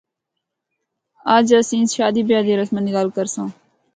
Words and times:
اج 1.35 1.47
اسیں 1.57 1.85
شادی 1.97 2.21
بیاہ 2.27 2.45
دی 2.47 2.53
رسماں 2.59 2.83
دی 2.85 2.91
گل 2.97 3.07
کرساں۔ 3.15 3.47